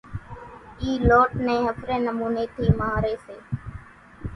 اِي 0.79 0.91
لوٽ 1.07 1.29
نين 1.45 1.61
ۿڦري 1.69 1.97
نموني 2.07 2.45
ٿي 2.55 2.65
مانۿري 2.79 3.13
سي 3.25 3.35